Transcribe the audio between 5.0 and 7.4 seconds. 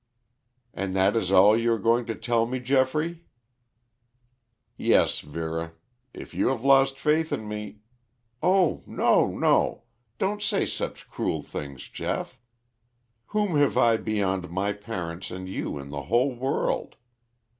Vera. If you have lost faith